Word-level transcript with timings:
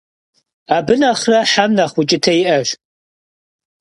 Abı 0.75 0.95
nexhre 1.01 1.39
hem 1.53 1.71
nexh 1.77 1.93
vuç'ıte 1.95 2.33
yi'eş. 2.37 2.69